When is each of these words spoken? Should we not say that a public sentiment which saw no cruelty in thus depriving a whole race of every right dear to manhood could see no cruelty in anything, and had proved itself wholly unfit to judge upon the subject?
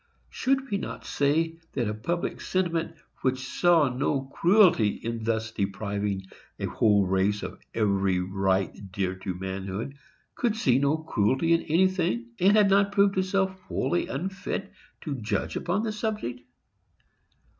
Should 0.31 0.71
we 0.71 0.79
not 0.79 1.05
say 1.05 1.59
that 1.73 1.87
a 1.87 1.93
public 1.93 2.41
sentiment 2.41 2.95
which 3.21 3.45
saw 3.47 3.87
no 3.87 4.21
cruelty 4.33 4.87
in 4.87 5.23
thus 5.23 5.51
depriving 5.51 6.23
a 6.59 6.65
whole 6.65 7.05
race 7.05 7.43
of 7.43 7.59
every 7.75 8.19
right 8.19 8.91
dear 8.91 9.13
to 9.17 9.35
manhood 9.35 9.93
could 10.33 10.55
see 10.57 10.79
no 10.79 10.97
cruelty 10.97 11.53
in 11.53 11.61
anything, 11.61 12.31
and 12.39 12.57
had 12.57 12.91
proved 12.91 13.15
itself 13.19 13.51
wholly 13.67 14.07
unfit 14.07 14.73
to 15.01 15.21
judge 15.21 15.55
upon 15.55 15.83
the 15.83 15.91
subject? 15.91 16.41